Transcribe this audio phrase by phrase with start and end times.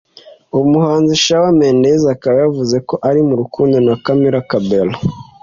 [0.59, 4.97] Umuhanzi shawn mendes akabayavuze ko ari murukundo na camilla cabello